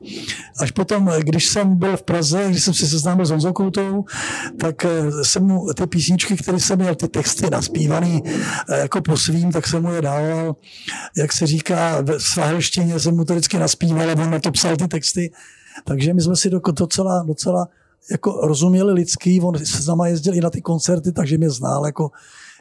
Až 0.58 0.70
potom, 0.70 1.12
když 1.18 1.46
jsem 1.46 1.76
byl 1.76 1.96
v 1.96 2.02
Praze, 2.02 2.44
když 2.48 2.64
jsem 2.64 2.74
se 2.74 2.86
seznámil 2.86 3.26
s 3.26 3.30
Honzou 3.30 3.52
Koutou, 3.52 4.04
tak 4.60 4.84
eh, 4.84 5.24
jsem 5.24 5.44
mu 5.44 5.66
ty 5.74 5.86
písničky, 5.86 6.36
které 6.36 6.60
jsem 6.60 6.78
měl, 6.78 6.94
ty 6.94 7.08
texty 7.08 7.50
naspívaný 7.50 8.22
eh, 8.68 8.78
jako 8.78 9.02
po 9.02 9.16
svým, 9.16 9.52
tak 9.52 9.66
jsem 9.66 9.82
mu 9.82 9.92
je 9.92 10.02
dával, 10.02 10.56
jak 11.16 11.32
se 11.32 11.46
říká, 11.46 12.00
v 12.00 12.18
svahelštině 12.62 13.00
jsem 13.00 13.16
mu 13.16 13.24
to 13.24 13.32
vždycky 13.32 13.58
naspíval 13.58 14.10
a 14.10 14.12
on 14.12 14.30
na 14.30 14.38
to 14.38 14.50
psal 14.50 14.76
ty 14.76 14.88
texty. 14.88 15.32
Takže 15.84 16.14
my 16.14 16.20
jsme 16.20 16.36
si 16.36 16.50
docela, 16.50 17.22
docela 17.22 17.68
jako 18.10 18.46
rozuměli 18.46 18.92
lidský, 18.92 19.40
on 19.40 19.58
se 19.58 19.82
s 19.82 19.86
náma 19.86 20.06
jezdil 20.06 20.34
i 20.34 20.40
na 20.40 20.50
ty 20.50 20.60
koncerty, 20.60 21.12
takže 21.12 21.38
mě 21.38 21.50
znal 21.50 21.86
jako 21.86 22.10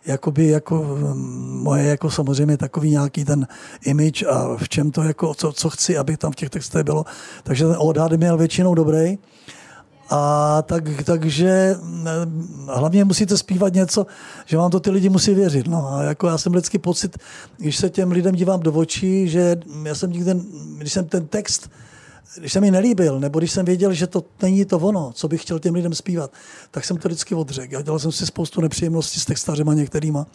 jakoby 0.05 0.47
jako 0.47 0.83
mm, 0.83 1.61
moje 1.63 1.83
jako 1.83 2.11
samozřejmě 2.11 2.57
takový 2.57 2.89
nějaký 2.89 3.25
ten 3.25 3.47
image 3.85 4.23
a 4.23 4.57
v 4.57 4.69
čem 4.69 4.91
to 4.91 5.03
jako, 5.03 5.33
co, 5.33 5.53
co 5.53 5.69
chci, 5.69 5.97
aby 5.97 6.17
tam 6.17 6.31
v 6.31 6.35
těch 6.35 6.49
textech 6.49 6.83
bylo. 6.83 7.05
Takže 7.43 7.65
ten 7.67 7.75
odhad 7.79 8.11
měl 8.11 8.37
většinou 8.37 8.75
dobrý. 8.75 9.17
A 10.11 10.61
tak, 10.61 11.03
takže 11.03 11.75
mm, 11.81 12.67
hlavně 12.67 13.05
musíte 13.05 13.37
zpívat 13.37 13.73
něco, 13.73 14.05
že 14.45 14.57
vám 14.57 14.71
to 14.71 14.79
ty 14.79 14.89
lidi 14.89 15.09
musí 15.09 15.33
věřit. 15.33 15.67
No, 15.67 15.93
a 15.93 16.03
jako 16.03 16.27
já 16.27 16.37
jsem 16.37 16.51
vždycky 16.51 16.79
pocit, 16.79 17.17
když 17.57 17.77
se 17.77 17.89
těm 17.89 18.11
lidem 18.11 18.35
dívám 18.35 18.59
do 18.59 18.73
očí, 18.73 19.29
že 19.29 19.55
já 19.83 19.95
jsem 19.95 20.11
nikdy, 20.11 20.31
když 20.77 20.93
jsem 20.93 21.05
ten 21.05 21.27
text 21.27 21.69
když 22.37 22.53
se 22.53 22.61
mi 22.61 22.71
nelíbil, 22.71 23.19
nebo 23.19 23.39
když 23.39 23.51
jsem 23.51 23.65
věděl, 23.65 23.93
že 23.93 24.07
to 24.07 24.23
není 24.41 24.65
to 24.65 24.79
ono, 24.79 25.11
co 25.13 25.27
bych 25.27 25.41
chtěl 25.41 25.59
těm 25.59 25.75
lidem 25.75 25.93
zpívat, 25.93 26.31
tak 26.71 26.85
jsem 26.85 26.97
to 26.97 27.07
vždycky 27.07 27.35
odřekl. 27.35 27.73
Já 27.73 27.81
dělal 27.81 27.99
jsem 27.99 28.11
si 28.11 28.25
spoustu 28.25 28.61
nepříjemností 28.61 29.19
s 29.19 29.25
textařema 29.25 29.73
některýma, 29.73 30.25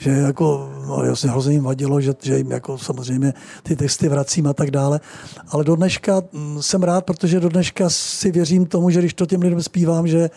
že 0.00 0.10
jako, 0.10 0.72
no, 0.86 1.04
jasně 1.04 1.30
hrozně 1.30 1.52
jim 1.52 1.64
vadilo, 1.64 2.00
že, 2.00 2.14
že 2.22 2.38
jim 2.38 2.50
jako 2.50 2.78
samozřejmě 2.78 3.34
ty 3.62 3.76
texty 3.76 4.08
vracím 4.08 4.46
a 4.46 4.52
tak 4.52 4.70
dále. 4.70 5.00
Ale 5.48 5.64
do 5.64 5.76
dneška 5.76 6.22
mm, 6.32 6.62
jsem 6.62 6.82
rád, 6.82 7.04
protože 7.04 7.40
do 7.40 7.48
dneška 7.48 7.90
si 7.90 8.30
věřím 8.30 8.66
tomu, 8.66 8.90
že 8.90 8.98
když 8.98 9.14
to 9.14 9.26
těm 9.26 9.40
lidem 9.40 9.62
zpívám, 9.62 10.06
že 10.06 10.30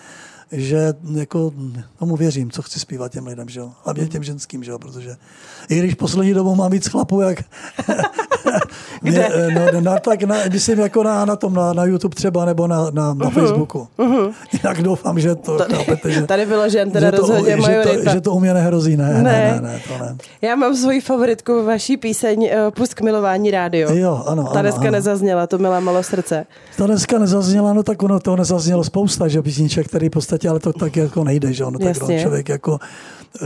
že 0.52 0.94
jako 1.16 1.52
tomu 2.00 2.16
věřím, 2.16 2.52
co 2.52 2.62
chci 2.62 2.80
zpívat 2.80 3.12
těm 3.12 3.28
lidem, 3.28 3.50
že 3.50 3.60
jo? 3.60 3.72
Hlavně 3.84 4.08
těm 4.08 4.24
ženským, 4.24 4.64
že 4.64 4.72
jo? 4.72 4.80
Protože 4.80 5.16
i 5.70 5.80
když 5.80 5.94
poslední 5.94 6.34
dobou 6.34 6.56
mám 6.56 6.72
víc 6.72 6.88
chlapů, 6.88 7.22
jak 7.22 7.44
mě, 9.02 9.28
eh, 9.34 9.72
no, 9.74 9.82
na, 9.82 10.00
tak 10.00 10.24
na, 10.24 10.36
myslím 10.54 10.80
jako 10.80 11.04
na, 11.04 11.26
na 11.26 11.36
tom, 11.36 11.54
na, 11.54 11.74
na 11.74 11.86
YouTube 11.86 12.16
třeba, 12.16 12.46
nebo 12.46 12.68
na, 12.68 12.84
na, 12.84 12.90
na 12.92 13.14
uh-huh. 13.14 13.30
Facebooku. 13.32 13.88
Uh-huh. 13.98 14.34
Jinak 14.54 14.82
doufám, 14.82 15.20
že 15.20 15.36
to 15.36 15.58
tady, 15.58 15.74
chápete, 15.74 16.12
že, 16.12 16.28
tady 16.28 16.46
bylo 16.46 16.70
žen 16.70 16.92
teda 16.92 17.08
že 17.08 17.12
to, 17.12 17.18
rozhodně 17.18 17.62
že 17.62 17.82
to, 17.84 18.10
že 18.10 18.22
to 18.22 18.32
u 18.32 18.40
mě 18.40 18.54
nehrozí, 18.54 18.98
ne, 18.98 19.14
ne, 19.14 19.24
ne, 19.24 19.60
ne, 19.62 19.82
to 19.88 20.04
ne. 20.04 20.18
Já 20.42 20.56
mám 20.56 20.76
svoji 20.76 21.02
favoritku, 21.02 21.66
vaší 21.66 21.98
píseň 21.98 22.40
uh, 22.40 22.72
Pust 22.72 22.94
k 22.94 23.02
milování 23.02 23.52
rádio. 23.52 23.94
Jo, 23.94 24.24
ano, 24.28 24.50
Ta 24.54 24.62
dneska 24.62 24.82
ano. 24.82 24.92
nezazněla, 24.92 25.48
to 25.48 25.58
milá 25.58 25.80
malo 25.80 26.04
srdce. 26.04 26.46
Ta 26.78 26.86
dneska 26.86 27.20
nezazněla, 27.20 27.74
no 27.74 27.84
tak 27.84 28.04
ono 28.04 28.20
to 28.20 28.36
nezaznělo 28.36 28.84
spousta, 28.84 29.28
že 29.28 29.42
písniček, 29.42 29.88
který 29.88 30.10
v 30.10 30.12
podstatě, 30.40 30.50
ale 30.50 30.60
to 30.60 30.74
tak 30.74 30.96
jako 30.96 31.24
nejde, 31.24 31.54
že 31.54 31.66
ono, 31.66 31.80
tak 31.80 32.00
no, 32.02 32.20
člověk 32.20 32.50
jako 32.50 32.80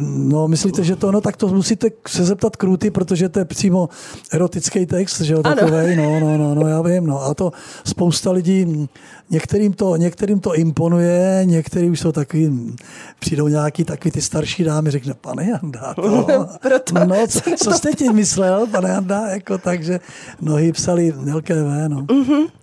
No, 0.01 0.47
myslíte, 0.47 0.83
že 0.83 0.95
to, 0.95 1.11
no 1.11 1.21
tak 1.21 1.37
to 1.37 1.47
musíte 1.47 1.87
se 2.07 2.23
zeptat 2.25 2.55
Kruty, 2.55 2.91
protože 2.91 3.29
to 3.29 3.39
je 3.39 3.45
přímo 3.45 3.89
erotický 4.31 4.85
text, 4.85 5.21
že 5.21 5.33
jo, 5.33 5.43
takovej, 5.43 5.95
no, 5.95 6.19
no, 6.19 6.37
no, 6.37 6.55
no, 6.55 6.67
já 6.67 6.81
vím, 6.81 7.07
no. 7.07 7.23
A 7.23 7.33
to 7.33 7.51
spousta 7.83 8.31
lidí, 8.31 8.87
některým 9.29 9.73
to, 9.73 9.95
některým 9.95 10.39
to 10.39 10.55
imponuje, 10.55 11.41
některý 11.43 11.89
už 11.89 11.99
jsou 11.99 12.11
takový, 12.11 12.75
přijdou 13.19 13.47
nějaký 13.47 13.83
takový 13.83 14.11
ty 14.11 14.21
starší 14.21 14.63
dámy, 14.63 14.91
řekne, 14.91 15.13
pane 15.13 15.49
Janda, 15.49 15.93
to, 15.93 16.47
Proto 16.61 17.05
no, 17.05 17.27
co, 17.27 17.41
co 17.57 17.71
jste 17.71 17.91
tím 17.91 18.13
myslel, 18.13 18.67
pane 18.67 18.89
Janda, 18.89 19.27
jako 19.27 19.57
takže 19.57 19.99
nohy 20.41 20.71
psali 20.71 21.11
velké 21.11 21.63
V, 21.63 21.89
no. 21.89 22.01
Mm-hmm. 22.01 22.62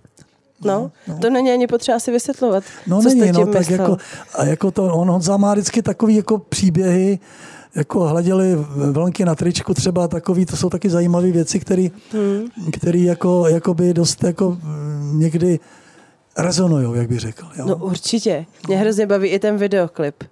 No, 0.65 0.91
no, 1.07 1.17
to 1.19 1.29
není 1.29 1.51
ani 1.51 1.67
potřeba 1.67 1.99
si 1.99 2.11
vysvětlovat. 2.11 2.63
No 2.87 3.01
co 3.01 3.09
není, 3.09 3.21
jste 3.21 3.31
no, 3.31 3.45
tak 3.45 3.69
jako, 3.69 3.97
a 4.35 4.45
jako 4.45 4.71
to, 4.71 4.83
on, 4.83 5.09
on 5.09 5.21
má 5.37 5.53
vždycky 5.53 5.81
takový 5.81 6.15
jako 6.15 6.37
příběhy, 6.37 7.19
jako 7.75 7.99
hleděli 7.99 8.55
vlnky 8.91 9.25
na 9.25 9.35
tričku 9.35 9.73
třeba 9.73 10.07
takový, 10.07 10.45
to 10.45 10.57
jsou 10.57 10.69
taky 10.69 10.89
zajímavé 10.89 11.31
věci, 11.31 11.59
které 11.59 11.87
hmm. 12.11 12.47
který 12.73 13.03
jako, 13.03 13.47
jako 13.47 13.73
by 13.73 13.93
dost 13.93 14.23
jako 14.23 14.57
mm, 14.63 15.19
někdy 15.19 15.59
rezonují, 16.37 16.99
jak 16.99 17.07
bych 17.07 17.19
řekl. 17.19 17.47
Jo? 17.55 17.65
No 17.65 17.75
určitě. 17.75 18.45
Mě 18.67 18.77
hrozně 18.77 19.07
baví 19.07 19.29
i 19.29 19.39
ten 19.39 19.57
videoklip. 19.57 20.23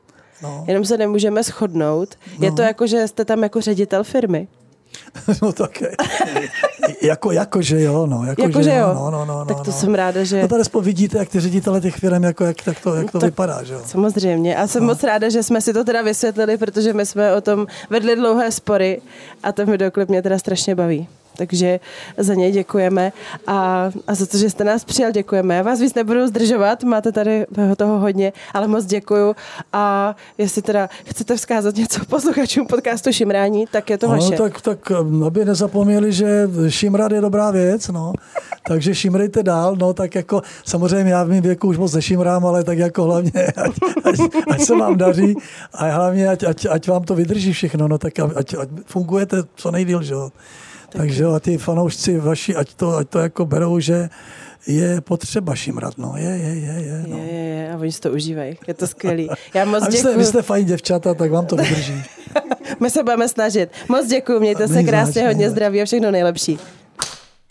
No. 0.43 0.65
Jenom 0.67 0.85
se 0.85 0.97
nemůžeme 0.97 1.43
shodnout. 1.43 2.15
No. 2.39 2.45
Je 2.45 2.51
to 2.51 2.61
jako, 2.61 2.87
že 2.87 3.07
jste 3.07 3.25
tam 3.25 3.43
jako 3.43 3.61
ředitel 3.61 4.03
firmy. 4.03 4.47
No 5.41 5.53
tak 5.53 5.83
jako, 7.01 7.31
jako, 7.31 7.61
že 7.61 7.81
jo, 7.81 8.05
no. 8.05 8.25
Jako, 8.25 8.41
jako 8.41 8.63
že, 8.63 8.69
že 8.69 8.77
jo. 8.77 8.93
No, 8.93 9.11
no, 9.11 9.25
no, 9.25 9.45
tak 9.45 9.57
to 9.57 9.71
no. 9.71 9.77
jsem 9.77 9.95
ráda, 9.95 10.23
že... 10.23 10.41
No 10.41 10.47
tady 10.47 10.63
spolu 10.63 10.83
vidíte, 10.83 11.17
jak 11.17 11.29
ty 11.29 11.39
ředitele 11.39 11.81
těch 11.81 11.95
firm, 11.95 12.23
jako, 12.23 12.43
jak, 12.43 12.61
tak 12.63 12.79
to, 12.79 12.95
jak 12.95 13.11
to 13.11 13.19
tak 13.19 13.29
vypadá, 13.29 13.63
že 13.63 13.73
jo. 13.73 13.81
Samozřejmě. 13.85 14.55
A 14.55 14.67
jsem 14.67 14.83
no. 14.83 14.87
moc 14.87 15.03
ráda, 15.03 15.29
že 15.29 15.43
jsme 15.43 15.61
si 15.61 15.73
to 15.73 15.83
teda 15.83 16.01
vysvětlili, 16.01 16.57
protože 16.57 16.93
my 16.93 17.05
jsme 17.05 17.35
o 17.35 17.41
tom 17.41 17.67
vedli 17.89 18.15
dlouhé 18.15 18.51
spory 18.51 19.01
a 19.43 19.51
ten 19.51 19.71
videoklip 19.71 20.09
mě 20.09 20.21
teda 20.21 20.39
strašně 20.39 20.75
baví 20.75 21.07
takže 21.39 21.79
za 22.17 22.33
něj 22.33 22.51
děkujeme 22.51 23.13
a, 23.47 23.91
a 24.07 24.15
za 24.15 24.25
to, 24.25 24.37
že 24.37 24.49
jste 24.49 24.63
nás 24.63 24.83
přijal, 24.83 25.11
děkujeme. 25.11 25.55
Já 25.55 25.61
vás 25.61 25.79
víc 25.79 25.93
nebudu 25.93 26.27
zdržovat, 26.27 26.83
máte 26.83 27.11
tady 27.11 27.45
toho 27.77 27.99
hodně, 27.99 28.33
ale 28.53 28.67
moc 28.67 28.85
děkuju 28.85 29.35
a 29.73 30.15
jestli 30.37 30.61
teda 30.61 30.89
chcete 31.05 31.35
vzkázat 31.35 31.75
něco 31.75 32.05
posluchačům 32.05 32.67
podcastu 32.67 33.11
Šimrání, 33.11 33.65
tak 33.71 33.89
je 33.89 33.97
to 33.97 34.07
no, 34.07 34.13
vaše. 34.13 34.35
Tak, 34.35 34.61
tak 34.61 34.91
aby 35.25 35.45
nezapomněli, 35.45 36.11
že 36.11 36.47
Šimrad 36.69 37.11
je 37.11 37.21
dobrá 37.21 37.51
věc, 37.51 37.87
no. 37.87 38.13
Takže 38.67 38.95
šimrejte 38.95 39.43
dál, 39.43 39.75
no 39.79 39.93
tak 39.93 40.15
jako 40.15 40.41
samozřejmě 40.65 41.11
já 41.11 41.23
v 41.23 41.29
mém 41.29 41.41
věku 41.41 41.67
už 41.67 41.77
moc 41.77 41.93
nešimrám, 41.93 42.45
ale 42.45 42.63
tak 42.63 42.77
jako 42.77 43.03
hlavně, 43.03 43.31
ať, 43.65 43.71
ať, 44.03 44.15
ať 44.51 44.61
se 44.61 44.75
vám 44.75 44.97
daří 44.97 45.35
a 45.73 45.85
hlavně 45.85 46.27
ať, 46.27 46.43
ať, 46.43 46.65
ať 46.69 46.87
vám 46.87 47.03
to 47.03 47.15
vydrží 47.15 47.53
všechno, 47.53 47.87
no 47.87 47.97
tak 47.97 48.13
ať, 48.19 48.53
ať 48.53 48.69
fungujete 48.85 49.37
co 49.55 49.71
nejdíl, 49.71 50.03
že 50.03 50.13
jo. 50.13 50.29
Takže 50.89 51.25
a 51.25 51.39
ty 51.39 51.57
fanoušci 51.57 52.17
vaši, 52.17 52.55
ať 52.55 52.73
to, 52.73 52.97
ať 52.97 53.09
to 53.09 53.19
jako 53.19 53.45
berou, 53.45 53.79
že 53.79 54.09
je 54.67 55.01
potřeba 55.01 55.55
šimrat, 55.55 55.97
no, 55.97 56.13
je, 56.17 56.23
je, 56.23 56.53
je, 56.55 56.73
je. 56.83 57.03
No. 57.07 57.17
Je, 57.17 57.23
je, 57.23 57.41
je, 57.41 57.73
a 57.73 57.77
oni 57.77 57.91
si 57.91 57.99
to 58.01 58.11
užívají, 58.11 58.57
je 58.67 58.73
to 58.73 58.87
skvělý. 58.87 59.29
Já 59.53 59.65
moc 59.65 59.83
děkuji. 59.83 59.91
Vy 59.91 59.97
jste, 59.97 60.17
vy 60.17 60.25
jste 60.25 60.41
fajn 60.41 60.65
děvčata, 60.65 61.13
tak 61.13 61.31
vám 61.31 61.45
to 61.45 61.55
vydrží. 61.55 62.03
My 62.79 62.89
se 62.89 63.03
budeme 63.03 63.27
snažit. 63.27 63.69
Moc 63.89 64.07
děkuji, 64.07 64.39
mějte 64.39 64.67
se 64.67 64.83
krásně, 64.83 65.27
hodně 65.27 65.49
zdraví 65.49 65.81
a 65.81 65.85
všechno 65.85 66.11
nejlepší. 66.11 66.59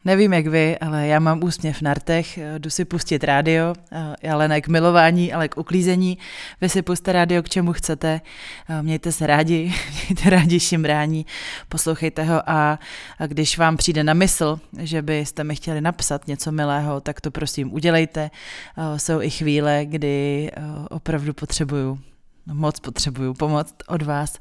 Nevím 0.04 0.32
jak 0.32 0.46
vy, 0.46 0.78
ale 0.78 1.06
já 1.06 1.20
mám 1.20 1.44
úsměv 1.44 1.82
na 1.82 1.94
rtech, 1.94 2.38
jdu 2.58 2.70
si 2.70 2.84
pustit 2.84 3.24
rádio, 3.24 3.74
eh, 3.92 4.30
ale 4.30 4.48
ne 4.48 4.60
k 4.60 4.68
milování, 4.68 5.32
ale 5.32 5.48
k 5.48 5.56
uklízení. 5.56 6.18
Vy 6.60 6.68
si 6.68 6.82
puste 6.82 7.12
rádio 7.12 7.42
k 7.42 7.48
čemu 7.48 7.72
chcete, 7.72 8.20
eh, 8.68 8.82
mějte 8.82 9.12
se 9.12 9.26
rádi, 9.26 9.74
mějte 10.06 10.30
rádi 10.30 10.60
šimrání, 10.60 11.26
poslouchejte 11.68 12.22
ho 12.22 12.50
a, 12.50 12.78
a 13.18 13.26
když 13.26 13.58
vám 13.58 13.76
přijde 13.76 14.04
na 14.04 14.14
mysl, 14.14 14.60
že 14.78 15.02
byste 15.02 15.44
mi 15.44 15.56
chtěli 15.56 15.80
napsat 15.80 16.26
něco 16.26 16.52
milého, 16.52 17.00
tak 17.00 17.20
to 17.20 17.30
prosím 17.30 17.72
udělejte. 17.72 18.30
Eh, 18.78 18.98
jsou 18.98 19.20
i 19.20 19.30
chvíle, 19.30 19.86
kdy 19.86 20.50
opravdu 20.90 21.34
potřebuju 21.34 21.98
moc 22.52 22.80
potřebuju 22.80 23.34
pomoc 23.34 23.74
od 23.86 24.02
vás, 24.02 24.38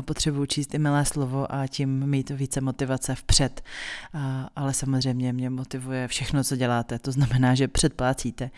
potřebuju 0.00 0.46
číst 0.46 0.74
i 0.74 0.78
milé 0.78 1.04
slovo 1.04 1.54
a 1.54 1.66
tím 1.66 2.06
mít 2.06 2.30
více 2.30 2.60
motivace 2.60 3.14
vpřed. 3.14 3.62
Ale 4.56 4.74
samozřejmě 4.74 5.32
mě 5.32 5.50
motivuje 5.50 6.08
všechno, 6.08 6.44
co 6.44 6.56
děláte. 6.56 6.98
To 6.98 7.12
znamená, 7.12 7.54
že 7.54 7.68
předplácíte, 7.68 8.50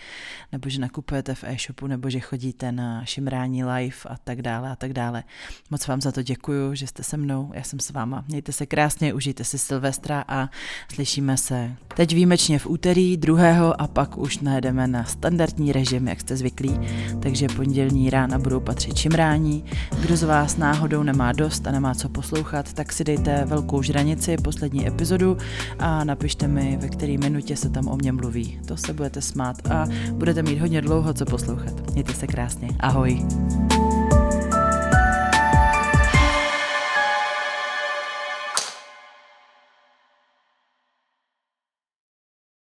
nebo 0.52 0.68
že 0.68 0.80
nakupujete 0.80 1.35
v 1.35 1.44
e-shopu, 1.44 1.87
nebo 1.87 2.11
že 2.11 2.20
chodíte 2.20 2.73
na 2.73 3.04
šimrání 3.04 3.64
live 3.64 3.97
a 4.09 4.16
tak 4.25 4.42
dále 4.42 4.70
a 4.70 4.76
tak 4.76 4.92
dále. 4.92 5.25
Moc 5.70 5.87
vám 5.87 6.00
za 6.00 6.12
to 6.12 6.23
děkuju, 6.23 6.75
že 6.75 6.87
jste 6.87 7.02
se 7.02 7.16
mnou, 7.16 7.50
já 7.54 7.62
jsem 7.62 7.80
s 7.80 7.90
váma. 7.90 8.25
Mějte 8.28 8.52
se 8.52 8.66
krásně, 8.66 9.14
užijte 9.14 9.44
si 9.44 9.59
Silvestra 9.59 10.25
a 10.28 10.49
slyšíme 10.94 11.37
se 11.37 11.76
teď 11.94 12.14
výjimečně 12.14 12.59
v 12.59 12.66
úterý 12.66 13.16
druhého 13.16 13.80
a 13.80 13.87
pak 13.87 14.18
už 14.18 14.38
najedeme 14.38 14.87
na 14.87 15.04
standardní 15.04 15.73
režim, 15.73 16.09
jak 16.09 16.20
jste 16.20 16.37
zvyklí. 16.37 16.80
Takže 17.23 17.49
pondělní 17.49 18.11
rána 18.11 18.38
budou 18.38 18.61
patřit 18.61 18.79
patřit 18.80 18.99
čimrání. 18.99 19.64
Kdo 20.00 20.16
z 20.16 20.22
vás 20.22 20.56
náhodou 20.56 21.02
nemá 21.02 21.32
dost 21.32 21.66
a 21.66 21.70
nemá 21.70 21.94
co 21.94 22.08
poslouchat, 22.08 22.72
tak 22.72 22.92
si 22.92 23.04
dejte 23.04 23.44
velkou 23.44 23.82
žranici, 23.82 24.37
poslední 24.37 24.87
epizodu 24.87 25.37
a 25.78 26.04
napište 26.04 26.49
mi, 26.49 26.78
ve 26.80 26.88
které 26.88 27.18
minutě 27.18 27.56
se 27.56 27.70
tam 27.70 27.88
o 27.88 27.96
mě 27.96 28.12
mluví. 28.12 28.60
To 28.66 28.76
se 28.76 28.92
budete 28.92 29.20
smát 29.20 29.56
a 29.70 29.87
budete 30.12 30.42
mít 30.42 30.60
hodně 30.60 30.80
dlouho 30.80 31.14
co 31.14 31.25
poslouchat. 31.25 31.92
Mějte 31.92 32.12
se 32.12 32.26
krásně. 32.26 32.68
Ahoj. 32.80 33.26